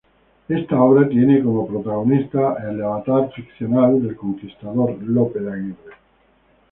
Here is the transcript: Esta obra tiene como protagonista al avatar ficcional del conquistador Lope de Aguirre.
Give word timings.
Esta 0.49 0.81
obra 0.81 1.07
tiene 1.07 1.43
como 1.43 1.67
protagonista 1.67 2.53
al 2.53 2.81
avatar 2.81 3.31
ficcional 3.33 4.01
del 4.01 4.15
conquistador 4.15 4.99
Lope 5.03 5.39
de 5.41 5.53
Aguirre. 5.53 5.95